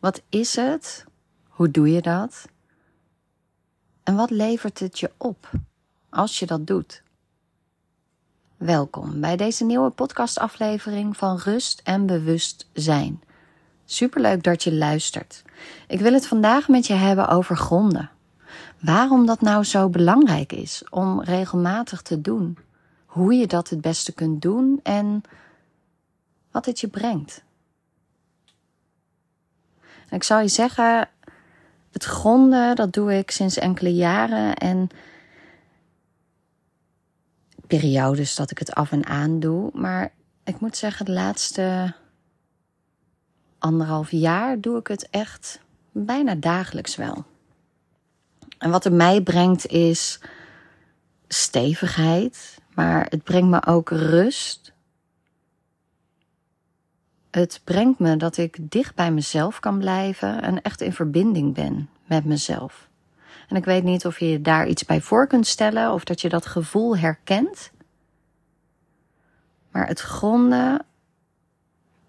Wat 0.00 0.22
is 0.28 0.56
het? 0.56 1.04
Hoe 1.48 1.70
doe 1.70 1.92
je 1.92 2.02
dat? 2.02 2.48
En 4.02 4.16
wat 4.16 4.30
levert 4.30 4.78
het 4.78 4.98
je 4.98 5.10
op 5.16 5.50
als 6.10 6.38
je 6.38 6.46
dat 6.46 6.66
doet? 6.66 7.02
Welkom 8.56 9.20
bij 9.20 9.36
deze 9.36 9.64
nieuwe 9.64 9.90
podcastaflevering 9.90 11.16
van 11.16 11.36
Rust 11.36 11.80
en 11.84 12.06
Bewustzijn. 12.06 13.22
Superleuk 13.84 14.42
dat 14.42 14.62
je 14.62 14.74
luistert. 14.74 15.42
Ik 15.88 16.00
wil 16.00 16.12
het 16.12 16.26
vandaag 16.26 16.68
met 16.68 16.86
je 16.86 16.94
hebben 16.94 17.28
over 17.28 17.56
gronden. 17.56 18.10
Waarom 18.80 19.26
dat 19.26 19.40
nou 19.40 19.64
zo 19.64 19.88
belangrijk 19.88 20.52
is 20.52 20.84
om 20.90 21.22
regelmatig 21.22 22.02
te 22.02 22.20
doen. 22.20 22.58
Hoe 23.06 23.34
je 23.34 23.46
dat 23.46 23.68
het 23.68 23.80
beste 23.80 24.12
kunt 24.12 24.42
doen 24.42 24.80
en 24.82 25.22
wat 26.50 26.66
het 26.66 26.80
je 26.80 26.88
brengt. 26.88 27.42
Ik 30.12 30.22
zal 30.22 30.40
je 30.40 30.48
zeggen, 30.48 31.08
het 31.92 32.04
gronden, 32.04 32.76
dat 32.76 32.92
doe 32.92 33.18
ik 33.18 33.30
sinds 33.30 33.58
enkele 33.58 33.94
jaren. 33.94 34.54
En 34.56 34.88
periodes 37.66 38.34
dat 38.34 38.50
ik 38.50 38.58
het 38.58 38.74
af 38.74 38.92
en 38.92 39.06
aan 39.06 39.40
doe. 39.40 39.70
Maar 39.74 40.12
ik 40.44 40.60
moet 40.60 40.76
zeggen, 40.76 41.04
de 41.04 41.12
laatste 41.12 41.94
anderhalf 43.58 44.10
jaar 44.10 44.60
doe 44.60 44.78
ik 44.78 44.86
het 44.86 45.08
echt 45.10 45.60
bijna 45.92 46.34
dagelijks 46.34 46.96
wel. 46.96 47.24
En 48.58 48.70
wat 48.70 48.84
het 48.84 48.92
mij 48.92 49.22
brengt 49.22 49.66
is 49.66 50.20
stevigheid, 51.28 52.58
maar 52.74 53.06
het 53.08 53.22
brengt 53.22 53.48
me 53.48 53.66
ook 53.66 53.90
rust. 53.90 54.71
Het 57.32 57.60
brengt 57.64 57.98
me 57.98 58.16
dat 58.16 58.36
ik 58.36 58.70
dicht 58.70 58.94
bij 58.94 59.12
mezelf 59.12 59.60
kan 59.60 59.78
blijven 59.78 60.42
en 60.42 60.62
echt 60.62 60.80
in 60.80 60.92
verbinding 60.92 61.54
ben 61.54 61.88
met 62.04 62.24
mezelf. 62.24 62.88
En 63.48 63.56
ik 63.56 63.64
weet 63.64 63.84
niet 63.84 64.06
of 64.06 64.18
je 64.18 64.40
daar 64.40 64.66
iets 64.66 64.84
bij 64.84 65.00
voor 65.00 65.26
kunt 65.26 65.46
stellen 65.46 65.92
of 65.92 66.04
dat 66.04 66.20
je 66.20 66.28
dat 66.28 66.46
gevoel 66.46 66.96
herkent. 66.96 67.70
Maar 69.70 69.86
het 69.86 70.00
gronden, 70.00 70.84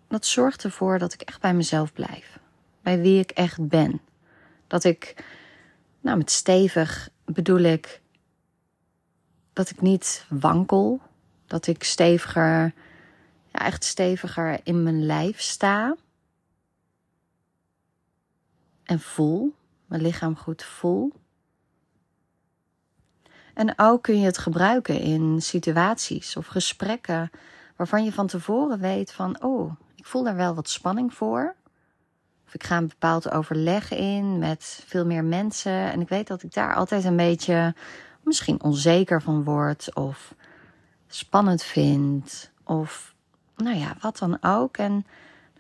dat 0.08 0.26
zorgt 0.26 0.64
ervoor 0.64 1.00
dat 1.00 1.14
ik 1.14 1.22
echt 1.22 1.42
bij 1.42 1.54
mezelf 1.54 1.94
blijf. 1.94 2.40
Bij 2.82 3.02
wie 3.02 3.20
ik 3.20 3.32
echt 3.32 3.68
ben. 3.68 4.02
Dat 4.68 4.84
ik, 4.84 5.24
nou 6.02 6.18
met 6.18 6.32
stevig 6.32 7.10
bedoel 7.26 7.60
ik 7.60 8.02
dat 9.54 9.70
ik 9.70 9.82
niet 9.82 10.26
wankel. 10.30 11.02
Dat 11.46 11.68
ik 11.68 11.84
steviger, 11.84 12.74
ja, 13.54 13.66
echt 13.66 13.84
steviger 13.84 14.60
in 14.64 14.84
mijn 14.84 15.06
lijf 15.06 15.42
sta. 15.42 15.96
En 18.84 19.00
voel, 19.00 19.54
mijn 19.86 20.02
lichaam 20.02 20.36
goed 20.36 20.64
voel. 20.64 21.14
En 23.54 23.74
ook 23.76 24.04
kun 24.04 24.20
je 24.20 24.26
het 24.26 24.38
gebruiken 24.38 25.00
in 25.00 25.42
situaties 25.42 26.38
of 26.38 26.48
gesprekken 26.48 27.32
waarvan 27.76 28.04
je 28.04 28.12
van 28.12 28.28
tevoren 28.28 28.80
weet 28.80 29.12
van, 29.12 29.44
oh, 29.44 29.76
ik 29.96 30.06
voel 30.06 30.24
daar 30.24 30.36
wel 30.36 30.56
wat 30.56 30.70
spanning 30.70 31.14
voor. 31.14 31.56
Of 32.46 32.54
ik 32.54 32.64
ga 32.64 32.78
een 32.78 32.88
bepaald 32.88 33.32
overleg 33.32 33.92
in 33.92 34.40
met 34.40 34.84
veel 34.86 35.06
meer 35.06 35.24
mensen 35.24 35.92
en 35.92 36.02
ik 36.02 36.10
weet 36.10 36.28
dat 36.28 36.44
ik 36.44 36.54
daar 36.54 36.76
altijd 36.76 37.04
een 37.04 37.16
beetje 37.16 37.76
misschien 38.24 38.64
onzeker 38.64 39.22
van 39.22 39.44
word 39.44 39.96
of 39.96 40.36
spannend 41.08 41.64
vind 41.64 42.52
of 42.64 43.13
nou 43.56 43.78
ja, 43.78 43.96
wat 44.02 44.18
dan 44.18 44.38
ook. 44.42 44.78
En 44.78 45.06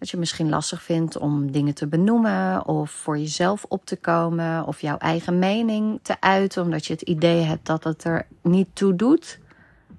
dat 0.04 0.10
je 0.10 0.18
misschien 0.18 0.50
lastig 0.50 0.84
vindt 0.84 1.18
om 1.18 1.52
dingen 1.52 1.74
te 1.74 1.88
benoemen 1.88 2.66
of 2.66 2.92
voor 2.92 3.18
jezelf 3.18 3.66
op 3.68 3.86
te 3.86 3.96
komen 3.96 4.68
of 4.68 4.82
jouw 4.82 4.98
eigen 4.98 5.40
mening 5.40 6.00
te 6.02 6.16
uiten 6.20 6.64
omdat 6.64 6.86
je 6.86 6.94
het 6.94 7.02
idee 7.02 7.42
hebt 7.42 7.66
dat 7.66 7.84
het 7.84 8.04
er 8.04 8.28
niet 8.42 8.68
toe 8.74 8.96
doet. 8.96 9.40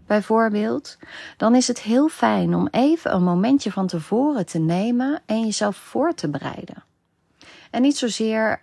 Bijvoorbeeld, 0.06 0.98
dan 1.36 1.54
is 1.54 1.68
het 1.68 1.80
heel 1.80 2.08
fijn 2.08 2.54
om 2.54 2.68
even 2.70 3.14
een 3.14 3.22
momentje 3.22 3.72
van 3.72 3.86
tevoren 3.86 4.46
te 4.46 4.58
nemen 4.58 5.22
en 5.26 5.40
jezelf 5.40 5.76
voor 5.76 6.14
te 6.14 6.28
bereiden. 6.28 6.84
En 7.70 7.82
niet 7.82 7.96
zozeer 7.96 8.62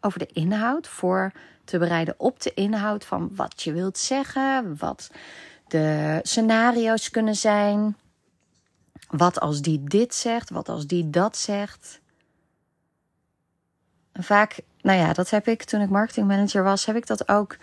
over 0.00 0.18
de 0.18 0.26
inhoud, 0.26 0.88
voor 0.88 1.32
te 1.64 1.78
bereiden 1.78 2.14
op 2.16 2.40
de 2.42 2.54
inhoud 2.54 3.04
van 3.04 3.30
wat 3.34 3.62
je 3.62 3.72
wilt 3.72 3.98
zeggen, 3.98 4.76
wat 4.78 5.10
de 5.70 6.20
scenario's 6.22 7.10
kunnen 7.10 7.36
zijn. 7.36 7.96
Wat 9.08 9.40
als 9.40 9.60
die 9.60 9.84
dit 9.84 10.14
zegt, 10.14 10.50
wat 10.50 10.68
als 10.68 10.86
die 10.86 11.10
dat 11.10 11.36
zegt. 11.36 12.00
Vaak, 14.12 14.60
nou 14.80 14.98
ja, 14.98 15.12
dat 15.12 15.30
heb 15.30 15.48
ik 15.48 15.64
toen 15.64 15.80
ik 15.80 15.88
marketingmanager 15.88 16.62
was, 16.62 16.86
heb 16.86 16.96
ik 16.96 17.06
dat 17.06 17.28
ook, 17.28 17.56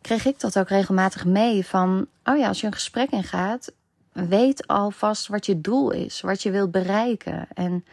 kreeg 0.00 0.24
ik 0.24 0.40
dat 0.40 0.58
ook 0.58 0.68
regelmatig 0.68 1.24
mee 1.24 1.66
van, 1.66 2.06
oh 2.24 2.38
ja, 2.38 2.48
als 2.48 2.60
je 2.60 2.66
een 2.66 2.72
gesprek 2.72 3.10
ingaat, 3.10 3.72
weet 4.12 4.66
alvast 4.66 5.26
wat 5.26 5.46
je 5.46 5.60
doel 5.60 5.90
is, 5.90 6.20
wat 6.20 6.42
je 6.42 6.50
wilt 6.50 6.70
bereiken. 6.70 7.48
En 7.54 7.84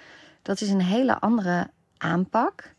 dat 0.42 0.62
is 0.62 0.70
een 0.70 0.82
hele 0.82 1.20
andere 1.20 1.70
aanpak. 1.98 2.74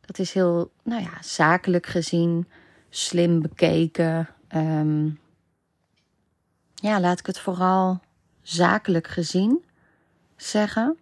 Dat 0.00 0.18
is 0.18 0.32
heel, 0.32 0.70
nou 0.82 1.02
ja, 1.02 1.22
zakelijk 1.22 1.86
gezien, 1.86 2.48
slim 2.90 3.42
bekeken. 3.42 4.28
Ehm, 4.48 5.08
ja, 6.84 7.00
laat 7.00 7.18
ik 7.18 7.26
het 7.26 7.38
vooral 7.38 8.00
zakelijk 8.42 9.06
gezien 9.06 9.64
zeggen. 10.36 10.98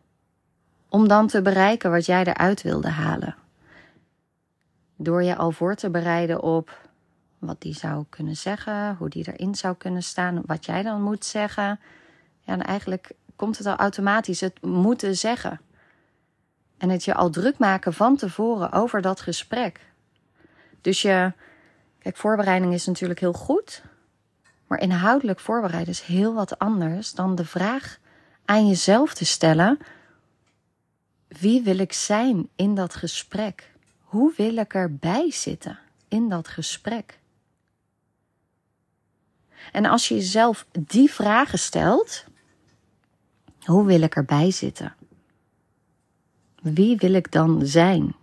Om 0.88 1.08
dan 1.08 1.26
te 1.26 1.42
bereiken 1.42 1.90
wat 1.90 2.06
jij 2.06 2.24
eruit 2.24 2.62
wilde 2.62 2.88
halen. 2.88 3.34
Door 4.96 5.22
je 5.22 5.36
al 5.36 5.50
voor 5.50 5.74
te 5.74 5.90
bereiden 5.90 6.42
op 6.42 6.88
wat 7.38 7.60
die 7.60 7.74
zou 7.74 8.04
kunnen 8.08 8.36
zeggen, 8.36 8.96
hoe 8.96 9.08
die 9.08 9.32
erin 9.32 9.54
zou 9.54 9.76
kunnen 9.76 10.02
staan, 10.02 10.42
wat 10.46 10.64
jij 10.64 10.82
dan 10.82 11.02
moet 11.02 11.24
zeggen. 11.24 11.80
Ja, 12.40 12.52
en 12.52 12.62
eigenlijk 12.62 13.12
komt 13.36 13.58
het 13.58 13.66
al 13.66 13.76
automatisch 13.76 14.40
het 14.40 14.62
moeten 14.62 15.16
zeggen. 15.16 15.60
En 16.78 16.90
het 16.90 17.04
je 17.04 17.14
al 17.14 17.30
druk 17.30 17.58
maken 17.58 17.92
van 17.92 18.16
tevoren 18.16 18.72
over 18.72 19.00
dat 19.00 19.20
gesprek. 19.20 19.80
Dus 20.80 21.02
je, 21.02 21.32
kijk, 21.98 22.16
voorbereiding 22.16 22.72
is 22.72 22.86
natuurlijk 22.86 23.20
heel 23.20 23.32
goed. 23.32 23.82
Maar 24.72 24.80
inhoudelijk 24.80 25.40
voorbereiden 25.40 25.92
is 25.92 26.00
heel 26.00 26.34
wat 26.34 26.58
anders 26.58 27.12
dan 27.12 27.34
de 27.34 27.44
vraag 27.44 27.98
aan 28.44 28.68
jezelf 28.68 29.14
te 29.14 29.24
stellen: 29.24 29.78
wie 31.28 31.62
wil 31.62 31.78
ik 31.78 31.92
zijn 31.92 32.48
in 32.56 32.74
dat 32.74 32.94
gesprek? 32.94 33.72
Hoe 34.00 34.32
wil 34.36 34.56
ik 34.56 34.74
erbij 34.74 35.30
zitten 35.30 35.78
in 36.08 36.28
dat 36.28 36.48
gesprek? 36.48 37.18
En 39.72 39.84
als 39.84 40.08
je 40.08 40.14
jezelf 40.14 40.66
die 40.70 41.10
vragen 41.10 41.58
stelt: 41.58 42.24
hoe 43.60 43.86
wil 43.86 44.00
ik 44.00 44.16
erbij 44.16 44.50
zitten? 44.50 44.94
Wie 46.62 46.96
wil 46.96 47.12
ik 47.12 47.32
dan 47.32 47.66
zijn? 47.66 48.14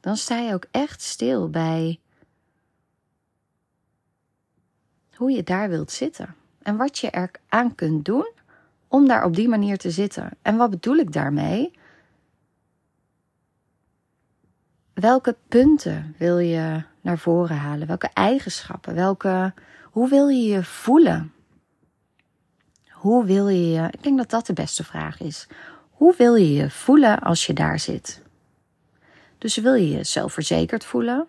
Dan 0.00 0.16
sta 0.16 0.38
je 0.38 0.54
ook 0.54 0.66
echt 0.70 1.02
stil 1.02 1.50
bij 1.50 2.00
hoe 5.20 5.30
je 5.30 5.42
daar 5.42 5.68
wilt 5.68 5.90
zitten. 5.90 6.34
En 6.62 6.76
wat 6.76 6.98
je 6.98 7.10
er 7.10 7.30
aan 7.48 7.74
kunt 7.74 8.04
doen 8.04 8.30
om 8.88 9.08
daar 9.08 9.24
op 9.24 9.34
die 9.34 9.48
manier 9.48 9.78
te 9.78 9.90
zitten. 9.90 10.30
En 10.42 10.56
wat 10.56 10.70
bedoel 10.70 10.96
ik 10.96 11.12
daarmee? 11.12 11.78
Welke 14.92 15.36
punten 15.48 16.14
wil 16.18 16.38
je 16.38 16.82
naar 17.00 17.18
voren 17.18 17.56
halen? 17.56 17.86
Welke 17.86 18.10
eigenschappen? 18.12 18.94
Welke, 18.94 19.52
hoe 19.84 20.08
wil 20.08 20.28
je 20.28 20.42
je 20.42 20.64
voelen? 20.64 21.32
Hoe 22.90 23.24
wil 23.24 23.48
je 23.48 23.70
je. 23.70 23.88
Ik 23.90 24.02
denk 24.02 24.18
dat 24.18 24.30
dat 24.30 24.46
de 24.46 24.52
beste 24.52 24.84
vraag 24.84 25.20
is. 25.20 25.46
Hoe 25.90 26.14
wil 26.16 26.34
je 26.34 26.52
je 26.52 26.70
voelen 26.70 27.18
als 27.18 27.46
je 27.46 27.52
daar 27.52 27.78
zit? 27.78 28.22
Dus 29.38 29.56
wil 29.56 29.74
je 29.74 29.90
je 29.90 30.04
zelfverzekerd 30.04 30.84
voelen? 30.84 31.26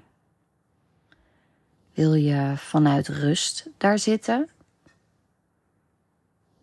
Wil 1.94 2.14
je 2.14 2.54
vanuit 2.56 3.08
rust 3.08 3.70
daar 3.78 4.00
zitten? 4.00 4.50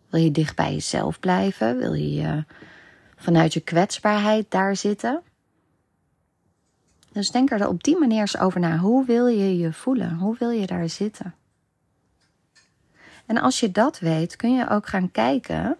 Wil 0.09 0.21
je 0.21 0.31
dicht 0.31 0.55
bij 0.55 0.73
jezelf 0.73 1.19
blijven? 1.19 1.77
Wil 1.77 1.93
je 1.93 2.45
vanuit 3.15 3.53
je 3.53 3.59
kwetsbaarheid 3.59 4.51
daar 4.51 4.75
zitten? 4.75 5.21
Dus 7.11 7.31
denk 7.31 7.51
er 7.51 7.67
op 7.67 7.83
die 7.83 7.97
manier 7.97 8.19
eens 8.19 8.37
over 8.37 8.59
na. 8.59 8.77
Hoe 8.77 9.05
wil 9.05 9.27
je 9.27 9.57
je 9.57 9.73
voelen? 9.73 10.15
Hoe 10.15 10.35
wil 10.39 10.49
je 10.49 10.65
daar 10.65 10.89
zitten? 10.89 11.35
En 13.25 13.37
als 13.37 13.59
je 13.59 13.71
dat 13.71 13.99
weet, 13.99 14.35
kun 14.35 14.53
je 14.53 14.69
ook 14.69 14.87
gaan 14.87 15.11
kijken 15.11 15.77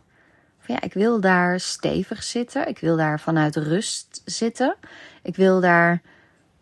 ja, 0.69 0.81
ik 0.81 0.94
wil 0.94 1.19
daar 1.19 1.60
stevig 1.60 2.24
zitten. 2.24 2.68
Ik 2.68 2.80
wil 2.80 2.98
daar 2.98 3.19
vanuit 3.19 3.56
rust 3.56 4.22
zitten. 4.25 4.75
Ik 5.24 5.36
wil 5.36 5.60
daar 5.62 6.01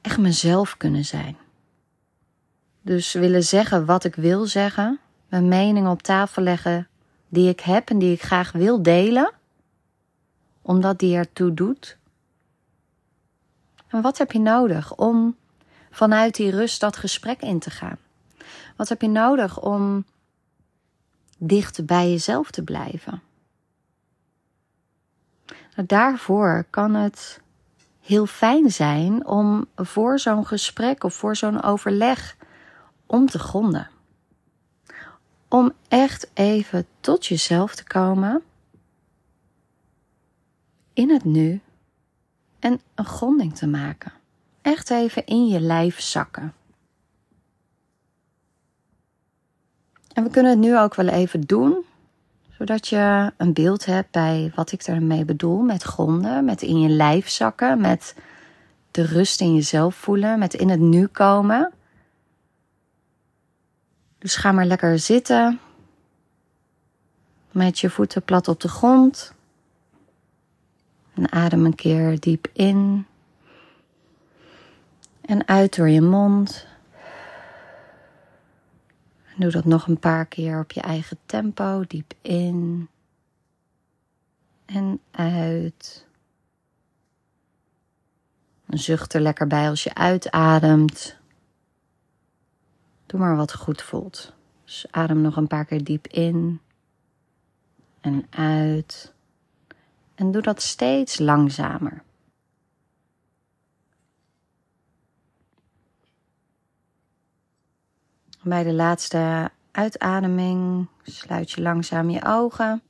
echt 0.01 0.17
mezelf 0.17 0.77
kunnen 0.77 1.05
zijn. 1.05 1.37
Dus 2.87 3.13
willen 3.13 3.43
zeggen 3.43 3.85
wat 3.85 4.03
ik 4.03 4.15
wil 4.15 4.45
zeggen. 4.45 4.99
Mijn 5.27 5.47
mening 5.47 5.87
op 5.87 6.01
tafel 6.01 6.41
leggen 6.41 6.87
die 7.29 7.49
ik 7.49 7.59
heb 7.59 7.89
en 7.89 7.99
die 7.99 8.13
ik 8.13 8.21
graag 8.21 8.51
wil 8.51 8.81
delen, 8.81 9.31
omdat 10.61 10.99
die 10.99 11.15
ertoe 11.15 11.53
doet? 11.53 11.97
En 13.87 14.01
wat 14.01 14.17
heb 14.17 14.31
je 14.31 14.39
nodig 14.39 14.95
om 14.95 15.35
vanuit 15.91 16.35
die 16.35 16.51
rust 16.51 16.79
dat 16.79 16.97
gesprek 16.97 17.41
in 17.41 17.59
te 17.59 17.69
gaan? 17.69 17.97
Wat 18.75 18.89
heb 18.89 19.01
je 19.01 19.09
nodig 19.09 19.59
om 19.59 20.05
dicht 21.37 21.85
bij 21.85 22.09
jezelf 22.09 22.51
te 22.51 22.63
blijven? 22.63 23.21
Nou, 25.75 25.87
daarvoor 25.87 26.65
kan 26.69 26.93
het 26.93 27.41
heel 28.01 28.25
fijn 28.25 28.71
zijn 28.71 29.25
om 29.25 29.67
voor 29.75 30.19
zo'n 30.19 30.45
gesprek 30.45 31.03
of 31.03 31.13
voor 31.13 31.35
zo'n 31.35 31.63
overleg 31.63 32.36
om 33.07 33.25
te 33.25 33.39
gronden. 33.39 33.89
Om 35.47 35.73
echt 35.87 36.29
even 36.33 36.85
tot 36.99 37.25
jezelf 37.25 37.75
te 37.75 37.83
komen 37.83 38.41
in 40.93 41.09
het 41.09 41.23
nu 41.23 41.61
en 42.59 42.81
een 42.95 43.05
gronding 43.05 43.55
te 43.55 43.67
maken. 43.67 44.11
Echt 44.61 44.89
even 44.89 45.25
in 45.25 45.47
je 45.47 45.59
lijf 45.59 45.99
zakken. 45.99 46.53
En 50.13 50.23
we 50.23 50.29
kunnen 50.29 50.51
het 50.51 50.59
nu 50.59 50.77
ook 50.77 50.95
wel 50.95 51.07
even 51.07 51.41
doen, 51.41 51.85
zodat 52.49 52.87
je 52.87 53.33
een 53.37 53.53
beeld 53.53 53.85
hebt 53.85 54.11
bij 54.11 54.51
wat 54.55 54.71
ik 54.71 54.85
daarmee 54.85 55.25
bedoel 55.25 55.61
met 55.61 55.83
gronden, 55.83 56.45
met 56.45 56.61
in 56.61 56.79
je 56.79 56.89
lijf 56.89 57.29
zakken, 57.29 57.81
met 57.81 58.15
de 58.91 59.01
rust 59.01 59.41
in 59.41 59.53
jezelf 59.53 59.95
voelen, 59.95 60.39
met 60.39 60.53
in 60.53 60.69
het 60.69 60.79
nu 60.79 61.07
komen. 61.07 61.71
Dus 64.27 64.35
ga 64.35 64.51
maar 64.51 64.65
lekker 64.65 64.99
zitten. 64.99 65.59
Met 67.51 67.79
je 67.79 67.89
voeten 67.89 68.23
plat 68.23 68.47
op 68.47 68.59
de 68.61 68.67
grond. 68.67 69.33
En 71.13 71.31
adem 71.31 71.65
een 71.65 71.75
keer 71.75 72.19
diep 72.19 72.47
in. 72.53 73.05
En 75.21 75.47
uit 75.47 75.75
door 75.75 75.89
je 75.89 76.01
mond. 76.01 76.67
En 79.25 79.35
doe 79.35 79.51
dat 79.51 79.65
nog 79.65 79.87
een 79.87 79.99
paar 79.99 80.25
keer 80.25 80.59
op 80.59 80.71
je 80.71 80.81
eigen 80.81 81.17
tempo. 81.25 81.83
Diep 81.87 82.13
in. 82.21 82.87
En 84.65 84.99
uit. 85.11 86.05
Zucht 88.67 89.13
er 89.13 89.21
lekker 89.21 89.47
bij 89.47 89.69
als 89.69 89.83
je 89.83 89.93
uitademt. 89.93 91.17
Doe 93.07 93.19
maar 93.19 93.35
wat 93.35 93.53
goed 93.53 93.81
voelt. 93.81 94.33
Dus 94.63 94.85
adem 94.91 95.21
nog 95.21 95.35
een 95.35 95.47
paar 95.47 95.65
keer 95.65 95.83
diep 95.83 96.07
in 96.07 96.61
en 98.01 98.27
uit. 98.29 99.13
En 100.15 100.31
doe 100.31 100.41
dat 100.41 100.61
steeds 100.61 101.19
langzamer. 101.19 102.03
Bij 108.41 108.63
de 108.63 108.73
laatste 108.73 109.51
uitademing 109.71 110.87
sluit 111.03 111.51
je 111.51 111.61
langzaam 111.61 112.09
je 112.09 112.25
ogen. 112.25 112.81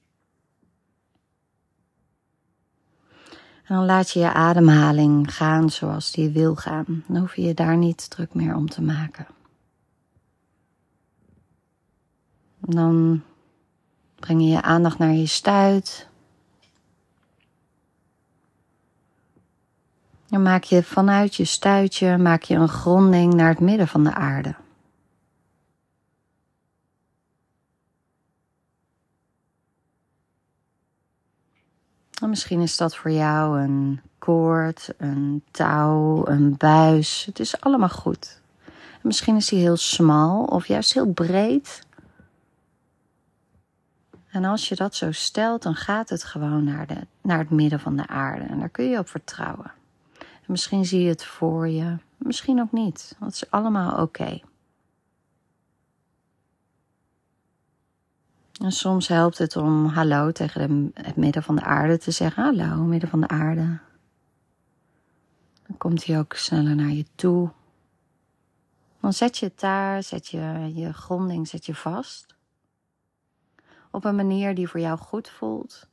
En 3.63 3.75
dan 3.75 3.85
laat 3.85 4.11
je 4.11 4.19
je 4.19 4.33
ademhaling 4.33 5.35
gaan 5.35 5.69
zoals 5.69 6.11
die 6.11 6.29
wil 6.29 6.55
gaan. 6.55 7.03
Dan 7.07 7.17
hoef 7.17 7.35
je 7.35 7.41
je 7.41 7.53
daar 7.53 7.77
niet 7.77 8.09
druk 8.09 8.33
meer 8.33 8.55
om 8.55 8.69
te 8.69 8.81
maken. 8.81 9.27
Dan 12.69 13.23
breng 14.15 14.41
je 14.41 14.47
je 14.47 14.61
aandacht 14.61 14.97
naar 14.97 15.13
je 15.13 15.25
stuit. 15.25 16.07
Dan 20.27 20.41
maak 20.41 20.63
je 20.63 20.83
vanuit 20.83 21.35
je 21.35 21.45
stuitje 21.45 22.17
maak 22.17 22.43
je 22.43 22.55
een 22.55 22.67
gronding 22.67 23.33
naar 23.33 23.49
het 23.49 23.59
midden 23.59 23.87
van 23.87 24.03
de 24.03 24.13
aarde. 24.13 24.55
En 32.21 32.29
misschien 32.29 32.61
is 32.61 32.77
dat 32.77 32.95
voor 32.95 33.11
jou 33.11 33.61
een 33.61 34.01
koord, 34.19 34.93
een 34.97 35.43
touw, 35.51 36.27
een 36.27 36.57
buis. 36.57 37.25
Het 37.25 37.39
is 37.39 37.61
allemaal 37.61 37.89
goed. 37.89 38.41
En 38.65 39.01
misschien 39.01 39.35
is 39.35 39.47
die 39.47 39.59
heel 39.59 39.77
smal 39.77 40.43
of 40.43 40.67
juist 40.67 40.93
heel 40.93 41.11
breed. 41.11 41.86
En 44.27 44.45
als 44.45 44.69
je 44.69 44.75
dat 44.75 44.95
zo 44.95 45.11
stelt, 45.11 45.63
dan 45.63 45.75
gaat 45.75 46.09
het 46.09 46.23
gewoon 46.23 46.63
naar, 46.63 46.87
de, 46.87 47.07
naar 47.21 47.37
het 47.37 47.49
midden 47.49 47.79
van 47.79 47.95
de 47.95 48.07
aarde. 48.07 48.45
En 48.45 48.59
daar 48.59 48.69
kun 48.69 48.89
je 48.89 48.99
op 48.99 49.09
vertrouwen. 49.09 49.71
En 50.17 50.45
misschien 50.45 50.85
zie 50.85 51.01
je 51.01 51.09
het 51.09 51.25
voor 51.25 51.67
je, 51.67 51.97
misschien 52.17 52.61
ook 52.61 52.71
niet. 52.71 53.15
Dat 53.19 53.33
is 53.33 53.51
allemaal 53.51 54.01
oké. 54.01 54.39
En 58.61 58.71
soms 58.71 59.07
helpt 59.07 59.37
het 59.37 59.55
om 59.55 59.85
hallo 59.85 60.31
tegen 60.31 60.91
het 60.93 61.15
midden 61.15 61.43
van 61.43 61.55
de 61.55 61.63
aarde 61.63 61.97
te 61.97 62.11
zeggen. 62.11 62.43
Hallo, 62.43 62.83
midden 62.83 63.09
van 63.09 63.21
de 63.21 63.27
aarde. 63.27 63.79
Dan 65.67 65.77
komt 65.77 66.05
hij 66.05 66.19
ook 66.19 66.33
sneller 66.33 66.75
naar 66.75 66.91
je 66.91 67.05
toe. 67.15 67.49
Dan 68.99 69.13
zet 69.13 69.37
je 69.37 69.45
het 69.45 69.59
daar, 69.59 70.03
zet 70.03 70.27
je 70.27 70.71
je 70.73 70.93
gronding 70.93 71.47
zet 71.47 71.65
je 71.65 71.75
vast 71.75 72.36
op 73.91 74.05
een 74.05 74.15
manier 74.15 74.55
die 74.55 74.67
voor 74.67 74.79
jou 74.79 74.97
goed 74.97 75.29
voelt. 75.29 75.87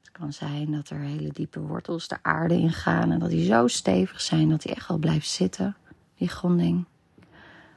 Het 0.00 0.10
kan 0.10 0.32
zijn 0.32 0.72
dat 0.72 0.88
er 0.88 0.98
hele 0.98 1.32
diepe 1.32 1.60
wortels 1.60 2.08
de 2.08 2.16
aarde 2.22 2.54
ingaan 2.54 3.10
en 3.10 3.18
dat 3.18 3.30
die 3.30 3.44
zo 3.44 3.66
stevig 3.66 4.20
zijn 4.20 4.48
dat 4.48 4.62
die 4.62 4.74
echt 4.74 4.88
wel 4.88 4.98
blijft 4.98 5.28
zitten, 5.28 5.76
die 6.16 6.28
gronding. 6.28 6.84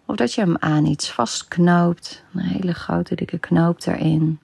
Of 0.05 0.15
dat 0.15 0.33
je 0.33 0.41
hem 0.41 0.57
aan 0.57 0.85
iets 0.85 1.11
vastknoopt, 1.11 2.23
een 2.33 2.39
hele 2.39 2.73
grote 2.73 3.15
dikke 3.15 3.37
knoop 3.37 3.85
erin, 3.85 4.39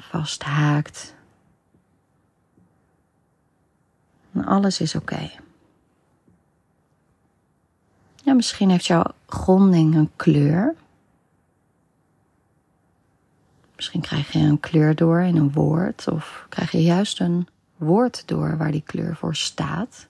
vasthaakt. 0.00 1.14
En 4.32 4.44
alles 4.44 4.80
is 4.80 4.94
oké. 4.94 5.30
Ja, 8.14 8.34
misschien 8.34 8.70
heeft 8.70 8.86
jouw 8.86 9.04
gronding 9.26 9.94
een 9.94 10.10
kleur. 10.16 10.74
Misschien 13.78 14.00
krijg 14.00 14.32
je 14.32 14.38
een 14.38 14.60
kleur 14.60 14.94
door 14.94 15.20
in 15.20 15.36
een 15.36 15.52
woord, 15.52 16.08
of 16.08 16.46
krijg 16.48 16.70
je 16.70 16.82
juist 16.82 17.20
een 17.20 17.48
woord 17.76 18.28
door 18.28 18.56
waar 18.56 18.70
die 18.70 18.82
kleur 18.82 19.16
voor 19.16 19.34
staat. 19.34 20.08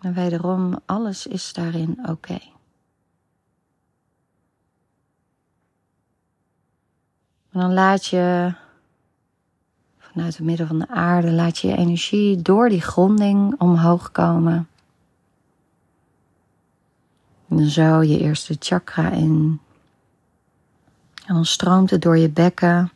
En 0.00 0.14
wederom, 0.14 0.78
alles 0.84 1.26
is 1.26 1.52
daarin 1.52 2.08
oké. 2.08 2.38
En 7.50 7.60
dan 7.60 7.72
laat 7.72 8.06
je 8.06 8.54
vanuit 9.98 10.36
het 10.36 10.46
midden 10.46 10.66
van 10.66 10.78
de 10.78 10.88
aarde, 10.88 11.30
laat 11.30 11.58
je 11.58 11.68
je 11.68 11.76
energie 11.76 12.42
door 12.42 12.68
die 12.68 12.82
gronding 12.82 13.60
omhoog 13.60 14.12
komen. 14.12 14.68
En 17.56 17.70
zo 17.70 18.02
je 18.02 18.18
eerste 18.18 18.56
chakra 18.58 19.10
in. 19.10 19.60
En 21.26 21.34
dan 21.34 21.44
stroomt 21.44 21.90
het 21.90 22.02
door 22.02 22.18
je 22.18 22.30
bekken. 22.30 22.92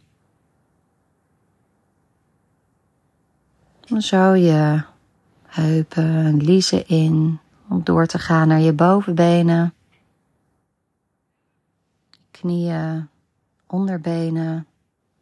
En 3.86 4.02
zo 4.02 4.34
je 4.34 4.82
heupen 5.42 6.24
en 6.24 6.36
liezen 6.36 6.86
in. 6.86 7.38
Om 7.68 7.84
door 7.84 8.06
te 8.06 8.18
gaan 8.18 8.48
naar 8.48 8.60
je 8.60 8.72
bovenbenen. 8.72 9.74
Knieën, 12.30 13.08
onderbenen, 13.66 14.66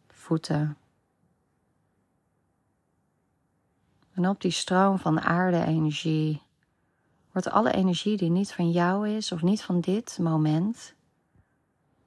voeten. 0.08 0.76
En 4.14 4.28
op 4.28 4.40
die 4.40 4.50
stroom 4.50 4.98
van 4.98 5.20
aarde-energie 5.20 6.45
wordt 7.36 7.50
alle 7.50 7.72
energie 7.72 8.16
die 8.16 8.30
niet 8.30 8.52
van 8.52 8.70
jou 8.70 9.08
is 9.08 9.32
of 9.32 9.42
niet 9.42 9.62
van 9.62 9.80
dit 9.80 10.18
moment, 10.20 10.94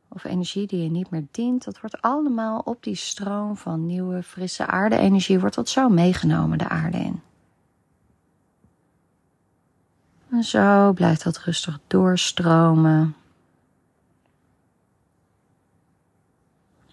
of 0.07 0.23
energie 0.23 0.67
die 0.67 0.83
je 0.83 0.89
niet 0.89 1.09
meer 1.09 1.25
dient, 1.31 1.63
dat 1.63 1.79
wordt 1.79 2.01
allemaal 2.01 2.59
op 2.59 2.83
die 2.83 2.95
stroom 2.95 3.57
van 3.57 3.85
nieuwe, 3.85 4.23
frisse 4.23 4.65
aarde-energie, 4.65 5.39
wordt 5.39 5.55
dat 5.55 5.69
zo 5.69 5.89
meegenomen 5.89 6.57
de 6.57 6.69
aarde 6.69 6.97
in. 6.97 7.21
En 10.29 10.43
zo 10.43 10.93
blijft 10.93 11.23
dat 11.23 11.37
rustig 11.37 11.79
doorstromen. 11.87 13.15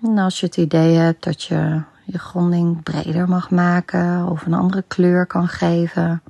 En 0.02 0.18
als 0.18 0.40
je 0.40 0.46
het 0.46 0.56
idee 0.56 0.94
hebt 0.96 1.24
dat 1.24 1.42
je 1.42 1.82
je 2.04 2.18
gronding 2.18 2.82
breder 2.82 3.28
mag 3.28 3.50
maken 3.50 4.28
of 4.28 4.46
een 4.46 4.54
andere 4.54 4.84
kleur 4.86 5.26
kan 5.26 5.48
geven, 5.48 6.22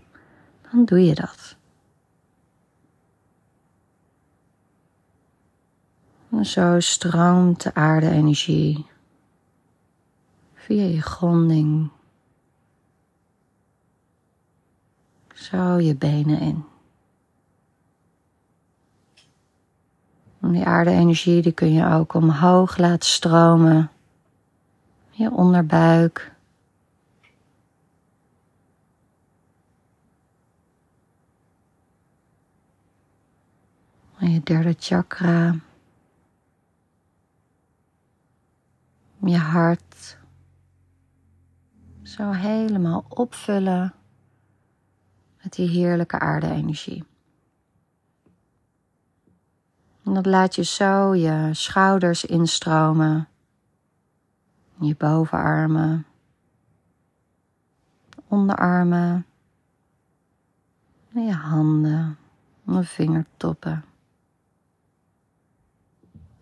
dan 0.71 0.85
doe 0.85 1.05
je 1.05 1.15
dat. 1.15 1.56
Zo 6.45 6.81
stroomt 6.81 7.63
de 7.63 7.75
aarde-energie 7.75 8.87
via 10.55 10.85
je 10.85 11.03
gronding. 11.03 11.91
Zo 15.35 15.79
je 15.79 15.95
benen 15.95 16.41
in. 16.41 16.65
En 20.41 20.53
die 20.53 20.65
aarde-energie 20.65 21.43
die 21.43 21.53
kun 21.53 21.73
je 21.73 21.87
ook 21.87 22.15
omhoog 22.15 22.77
laten 22.77 23.09
stromen. 23.09 23.91
Je 25.11 25.31
onderbuik. 25.31 26.35
En 34.19 34.31
je 34.33 34.41
derde 34.43 34.75
chakra. 34.79 35.55
Je 39.27 39.39
hart. 39.39 40.19
Zo 42.03 42.31
helemaal 42.31 43.05
opvullen 43.09 43.95
met 45.43 45.53
die 45.53 45.69
heerlijke 45.69 46.19
aarde-energie. 46.19 47.05
En 50.05 50.15
dat 50.15 50.27
laat 50.27 50.55
je 50.55 50.65
zo 50.65 51.15
je 51.15 51.49
schouders 51.53 52.25
instromen, 52.25 53.29
je 54.81 54.95
bovenarmen, 54.97 56.07
onderarmen, 58.29 59.27
en 61.13 61.25
je 61.25 61.35
handen, 61.35 62.19
je 62.65 62.85
vingertoppen. 62.85 63.85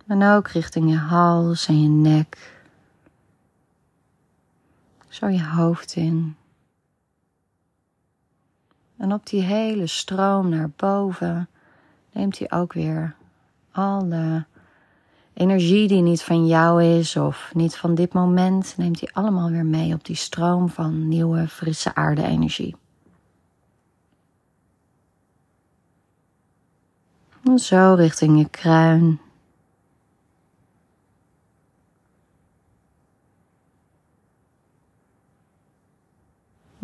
En 0.06 0.22
ook 0.22 0.48
richting 0.48 0.90
je 0.90 0.96
hals 0.96 1.66
en 1.66 1.82
je 1.82 1.88
nek. 1.88 2.53
Zo 5.14 5.28
je 5.28 5.44
hoofd 5.44 5.94
in. 5.94 6.36
En 8.96 9.12
op 9.12 9.26
die 9.26 9.42
hele 9.42 9.86
stroom 9.86 10.48
naar 10.48 10.70
boven 10.76 11.48
neemt 12.12 12.38
hij 12.38 12.52
ook 12.52 12.72
weer 12.72 13.14
alle 13.70 14.46
energie 15.34 15.88
die 15.88 16.02
niet 16.02 16.22
van 16.22 16.46
jou 16.46 16.82
is 16.82 17.16
of 17.16 17.50
niet 17.54 17.76
van 17.76 17.94
dit 17.94 18.12
moment, 18.12 18.74
neemt 18.76 19.00
hij 19.00 19.08
allemaal 19.12 19.50
weer 19.50 19.66
mee 19.66 19.94
op 19.94 20.04
die 20.04 20.16
stroom 20.16 20.68
van 20.68 21.08
nieuwe, 21.08 21.48
frisse 21.48 21.94
aarde-energie. 21.94 22.76
En 27.44 27.58
zo 27.58 27.94
richting 27.96 28.38
je 28.38 28.48
kruin. 28.48 29.20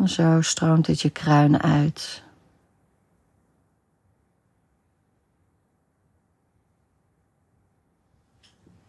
zo 0.11 0.41
stroomt 0.41 0.87
het 0.87 1.01
je 1.01 1.09
kruin 1.09 1.61
uit. 1.61 2.23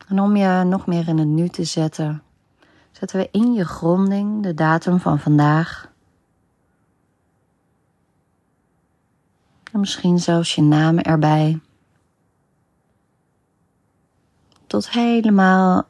En 0.09 0.21
om 0.21 0.37
je 0.37 0.65
nog 0.65 0.87
meer 0.87 1.09
in 1.09 1.19
het 1.19 1.29
nu 1.29 1.49
te 1.49 1.65
zetten, 1.65 2.23
zetten 2.91 3.19
we 3.19 3.29
in 3.31 3.53
je 3.53 3.65
gronding 3.65 4.43
de 4.43 4.55
datum 4.55 5.01
van 5.01 5.19
vandaag. 5.19 5.91
En 9.73 9.81
misschien 9.81 10.19
zelfs 10.19 10.55
je 10.55 10.63
naam 10.63 10.99
erbij. 10.99 11.61
Tot 14.67 14.91
helemaal 14.91 15.87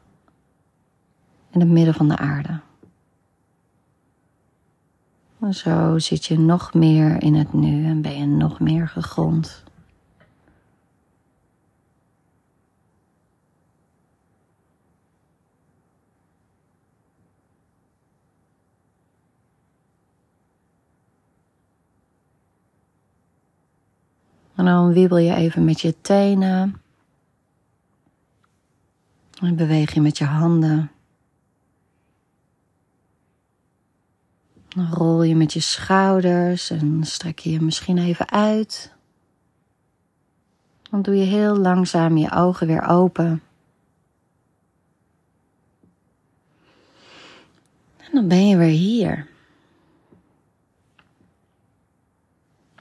in 1.49 1.59
het 1.59 1.69
midden 1.69 1.93
van 1.93 2.07
de 2.07 2.17
aarde. 2.17 2.59
Zo 5.51 5.99
zit 5.99 6.25
je 6.25 6.39
nog 6.39 6.73
meer 6.73 7.21
in 7.21 7.35
het 7.35 7.53
nu 7.53 7.85
en 7.85 8.01
ben 8.01 8.17
je 8.17 8.25
nog 8.25 8.59
meer 8.59 8.87
gegrond. 8.87 9.63
En 24.55 24.65
dan 24.65 24.93
wiebel 24.93 25.17
je 25.17 25.33
even 25.33 25.65
met 25.65 25.81
je 25.81 26.01
tenen. 26.01 26.81
En 29.41 29.55
beweeg 29.55 29.93
je 29.93 30.01
met 30.01 30.17
je 30.17 30.25
handen. 30.25 30.91
Dan 34.75 34.93
rol 34.93 35.23
je 35.23 35.35
met 35.35 35.53
je 35.53 35.59
schouders 35.59 36.69
en 36.69 37.03
strek 37.03 37.39
je 37.39 37.51
je 37.51 37.61
misschien 37.61 37.97
even 37.97 38.31
uit. 38.31 38.93
Dan 40.89 41.01
doe 41.01 41.15
je 41.15 41.25
heel 41.25 41.57
langzaam 41.57 42.17
je 42.17 42.31
ogen 42.31 42.67
weer 42.67 42.87
open. 42.87 43.43
En 47.97 48.09
dan 48.11 48.27
ben 48.27 48.47
je 48.47 48.57
weer 48.57 48.67
hier. 48.67 49.27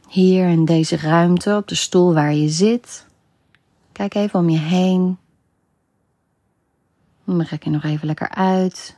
Hier 0.08 0.48
in 0.48 0.64
deze 0.64 0.96
ruimte, 0.96 1.56
op 1.56 1.68
de 1.68 1.74
stoel 1.74 2.14
waar 2.14 2.34
je 2.34 2.48
zit. 2.48 3.06
Kijk 3.92 4.14
even 4.14 4.38
om 4.38 4.48
je 4.48 4.58
heen. 4.58 5.18
Dan 7.24 7.42
rek 7.42 7.64
je 7.64 7.70
nog 7.70 7.84
even 7.84 8.06
lekker 8.06 8.28
uit. 8.28 8.96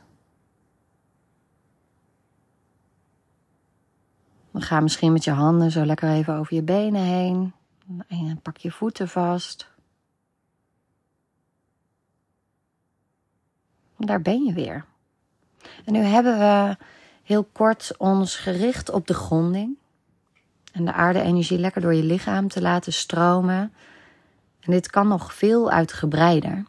Dan 4.55 4.63
ga 4.63 4.79
misschien 4.79 5.13
met 5.13 5.23
je 5.23 5.31
handen 5.31 5.71
zo 5.71 5.85
lekker 5.85 6.09
even 6.09 6.35
over 6.35 6.55
je 6.55 6.61
benen 6.61 7.01
heen. 7.01 7.53
En 8.07 8.39
pak 8.41 8.57
je 8.57 8.71
voeten 8.71 9.07
vast. 9.07 9.67
Daar 13.97 14.21
ben 14.21 14.43
je 14.43 14.53
weer. 14.53 14.85
En 15.85 15.93
nu 15.93 15.99
hebben 15.99 16.39
we 16.39 16.77
heel 17.23 17.43
kort 17.43 17.91
ons 17.97 18.35
gericht 18.35 18.89
op 18.89 19.07
de 19.07 19.13
gronding 19.13 19.77
en 20.71 20.85
de 20.85 20.93
aarde-energie 20.93 21.59
lekker 21.59 21.81
door 21.81 21.93
je 21.93 22.03
lichaam 22.03 22.47
te 22.47 22.61
laten 22.61 22.93
stromen. 22.93 23.73
En 24.59 24.71
dit 24.71 24.89
kan 24.89 25.07
nog 25.07 25.33
veel 25.33 25.71
uitgebreider. 25.71 26.65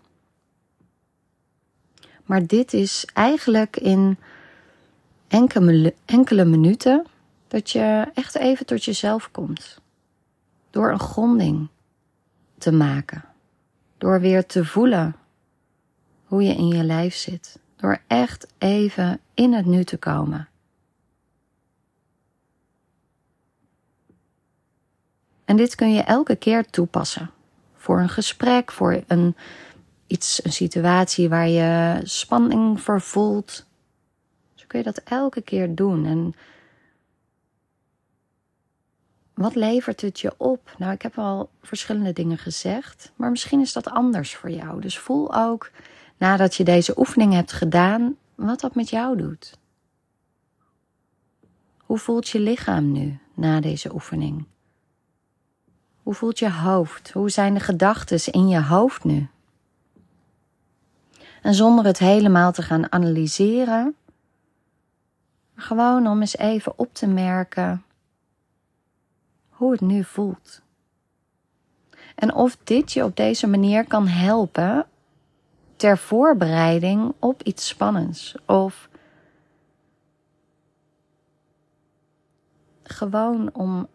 Maar 2.24 2.46
dit 2.46 2.72
is 2.72 3.08
eigenlijk 3.12 3.76
in 3.76 4.18
enkele, 5.28 5.94
enkele 6.04 6.44
minuten 6.44 7.06
dat 7.56 7.70
je 7.70 8.10
echt 8.14 8.34
even 8.34 8.66
tot 8.66 8.84
jezelf 8.84 9.30
komt. 9.30 9.80
Door 10.70 10.90
een 10.90 10.98
gronding 10.98 11.68
te 12.58 12.72
maken. 12.72 13.24
Door 13.98 14.20
weer 14.20 14.46
te 14.46 14.64
voelen 14.64 15.16
hoe 16.24 16.42
je 16.42 16.54
in 16.54 16.68
je 16.68 16.84
lijf 16.84 17.14
zit. 17.14 17.58
Door 17.76 17.98
echt 18.06 18.46
even 18.58 19.20
in 19.34 19.52
het 19.52 19.66
nu 19.66 19.84
te 19.84 19.96
komen. 19.96 20.48
En 25.44 25.56
dit 25.56 25.74
kun 25.74 25.92
je 25.92 26.02
elke 26.02 26.36
keer 26.36 26.70
toepassen. 26.70 27.30
Voor 27.76 28.00
een 28.00 28.08
gesprek, 28.08 28.72
voor 28.72 29.02
een, 29.06 29.36
iets, 30.06 30.44
een 30.44 30.52
situatie 30.52 31.28
waar 31.28 31.48
je 31.48 32.00
spanning 32.02 32.80
voor 32.80 33.00
voelt. 33.00 33.66
Zo 34.54 34.64
kun 34.66 34.78
je 34.78 34.84
dat 34.84 35.00
elke 35.04 35.42
keer 35.42 35.74
doen. 35.74 36.06
En 36.06 36.34
wat 39.36 39.54
levert 39.54 40.00
het 40.00 40.20
je 40.20 40.34
op? 40.36 40.74
Nou, 40.78 40.92
ik 40.92 41.02
heb 41.02 41.18
al 41.18 41.50
verschillende 41.62 42.12
dingen 42.12 42.38
gezegd, 42.38 43.12
maar 43.16 43.30
misschien 43.30 43.60
is 43.60 43.72
dat 43.72 43.90
anders 43.90 44.34
voor 44.34 44.50
jou. 44.50 44.80
Dus 44.80 44.98
voel 44.98 45.34
ook 45.34 45.70
nadat 46.16 46.54
je 46.54 46.64
deze 46.64 46.98
oefening 46.98 47.32
hebt 47.32 47.52
gedaan, 47.52 48.16
wat 48.34 48.60
dat 48.60 48.74
met 48.74 48.88
jou 48.88 49.16
doet. 49.16 49.58
Hoe 51.78 51.98
voelt 51.98 52.28
je 52.28 52.40
lichaam 52.40 52.92
nu 52.92 53.18
na 53.34 53.60
deze 53.60 53.94
oefening? 53.94 54.44
Hoe 56.02 56.14
voelt 56.14 56.38
je 56.38 56.50
hoofd? 56.50 57.12
Hoe 57.12 57.30
zijn 57.30 57.54
de 57.54 57.60
gedachten 57.60 58.32
in 58.32 58.48
je 58.48 58.62
hoofd 58.62 59.04
nu? 59.04 59.28
En 61.42 61.54
zonder 61.54 61.84
het 61.84 61.98
helemaal 61.98 62.52
te 62.52 62.62
gaan 62.62 62.92
analyseren, 62.92 63.94
gewoon 65.54 66.06
om 66.06 66.20
eens 66.20 66.36
even 66.36 66.78
op 66.78 66.94
te 66.94 67.06
merken 67.06 67.84
hoe 69.56 69.72
het 69.72 69.80
nu 69.80 70.04
voelt. 70.04 70.62
En 72.14 72.34
of 72.34 72.56
dit 72.64 72.92
je 72.92 73.04
op 73.04 73.16
deze 73.16 73.46
manier 73.46 73.86
kan 73.86 74.06
helpen 74.06 74.86
ter 75.76 75.98
voorbereiding 75.98 77.14
op 77.18 77.42
iets 77.42 77.68
spannends. 77.68 78.34
Of 78.46 78.88
gewoon 82.82 83.50
om 83.52 83.88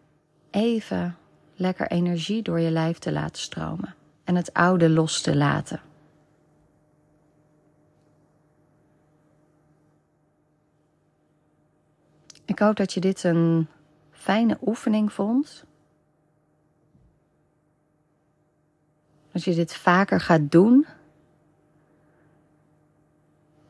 even 0.50 1.16
lekker 1.54 1.90
energie 1.90 2.42
door 2.42 2.60
je 2.60 2.70
lijf 2.70 2.98
te 2.98 3.12
laten 3.12 3.42
stromen. 3.42 3.94
en 4.24 4.34
het 4.36 4.52
oude 4.52 4.88
los 4.90 5.20
te 5.20 5.36
laten. 5.36 5.80
Ik 12.44 12.58
hoop 12.58 12.76
dat 12.76 12.92
je 12.92 13.00
dit 13.00 13.24
een 13.24 13.68
fijne 14.22 14.58
oefening 14.66 15.12
vond. 15.12 15.64
Dat 19.32 19.44
je 19.44 19.54
dit 19.54 19.74
vaker 19.74 20.20
gaat 20.20 20.50
doen. 20.50 20.86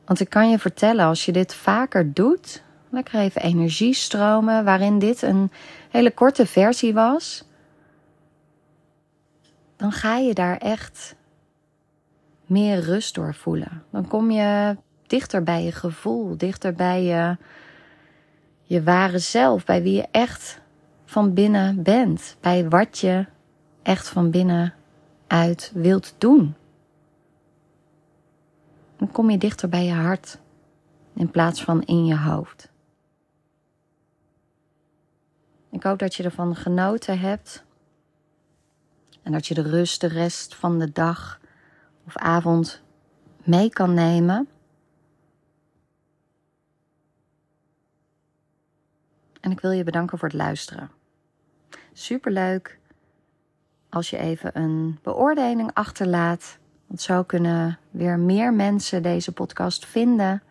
Want 0.05 0.21
ik 0.21 0.31
kan 0.31 0.51
je 0.51 0.59
vertellen, 0.59 1.05
als 1.05 1.25
je 1.25 1.33
dit 1.33 1.55
vaker 1.55 2.13
doet, 2.13 2.63
lekker 2.91 3.21
even 3.21 3.43
energie 3.43 3.95
stromen, 3.95 4.65
waarin 4.65 4.99
dit 4.99 5.23
een 5.23 5.51
hele 5.91 6.11
korte 6.11 6.47
versie 6.47 6.95
was, 6.95 7.45
dan 9.77 9.93
ga 9.93 10.17
je 10.17 10.35
daar 10.35 10.57
echt 10.57 11.17
meer 12.47 12.81
rust 12.81 13.15
door 13.15 13.35
voelen. 13.35 13.85
Dan 13.91 14.09
kom 14.09 14.31
je 14.31 14.77
dichter 15.07 15.43
bij 15.43 15.65
je 15.65 15.73
gevoel, 15.73 16.37
dichter 16.37 16.75
bij 16.75 17.03
je, 17.03 17.37
je 18.73 18.83
ware 18.83 19.19
zelf, 19.19 19.65
bij 19.65 19.83
wie 19.83 19.95
je 19.95 20.09
echt 20.11 20.61
van 21.05 21.35
binnen 21.35 21.83
bent, 21.83 22.37
bij 22.41 22.69
wat 22.69 22.99
je 22.99 23.27
echt 23.83 24.09
van 24.09 24.31
binnen 24.31 24.75
uit 25.27 25.71
wilt 25.75 26.15
doen. 26.19 26.55
Dan 28.97 29.11
kom 29.11 29.31
je 29.31 29.39
dichter 29.39 29.69
bij 29.69 29.85
je 29.85 29.93
hart 29.93 30.39
in 31.15 31.31
plaats 31.31 31.65
van 31.65 31.83
in 31.83 32.07
je 32.07 32.19
hoofd. 32.19 32.71
Ik 35.71 35.83
hoop 35.83 35.99
dat 35.99 36.15
je 36.15 36.23
ervan 36.23 36.57
genoten 36.57 37.19
hebt 37.19 37.65
en 39.23 39.33
dat 39.33 39.47
je 39.47 39.55
de 39.55 39.63
rust 39.63 40.01
de 40.01 40.07
rest 40.07 40.55
van 40.55 40.79
de 40.79 40.93
dag 40.93 41.41
of 42.07 42.17
avond 42.17 42.83
mee 43.45 43.69
kan 43.71 43.95
nemen. 43.95 44.49
En 49.43 49.51
ik 49.51 49.61
wil 49.61 49.71
je 49.71 49.85
bedanken 49.85 50.19
voor 50.19 50.29
het 50.29 50.37
luisteren. 50.37 50.91
Superleuk 51.93 52.79
als 53.89 54.11
je 54.11 54.19
even 54.19 54.59
een 54.59 54.99
beoordeling 55.03 55.71
achterlaat. 55.75 56.59
Want 56.87 57.01
zo 57.01 57.23
kunnen 57.23 57.79
weer 57.91 58.19
meer 58.19 58.55
mensen 58.55 59.03
deze 59.03 59.33
podcast 59.33 59.87
vinden. 59.87 60.43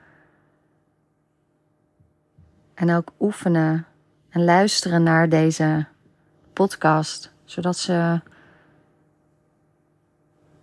En 2.74 2.92
ook 2.92 3.12
oefenen 3.20 3.86
en 4.30 4.44
luisteren 4.44 5.04
naar 5.04 5.30
deze 5.30 5.86
podcast, 6.54 7.34
zodat 7.44 7.78
ze 7.78 8.22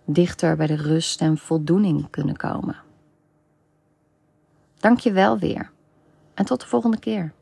dichter 0.05 0.55
bij 0.55 0.67
de 0.67 0.75
rust 0.75 1.21
en 1.21 1.37
voldoening 1.37 2.09
kunnen 2.09 2.37
komen. 2.37 2.75
Dank 4.79 4.99
je 4.99 5.11
wel 5.11 5.39
weer 5.39 5.71
en 6.33 6.45
tot 6.45 6.61
de 6.61 6.67
volgende 6.67 6.99
keer. 6.99 7.33